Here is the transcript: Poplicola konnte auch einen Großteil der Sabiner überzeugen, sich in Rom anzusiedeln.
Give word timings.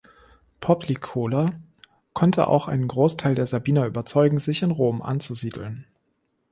Poplicola 0.61 1.61
konnte 2.15 2.47
auch 2.47 2.67
einen 2.67 2.87
Großteil 2.87 3.35
der 3.35 3.45
Sabiner 3.45 3.85
überzeugen, 3.85 4.39
sich 4.39 4.63
in 4.63 4.71
Rom 4.71 5.03
anzusiedeln. 5.03 5.85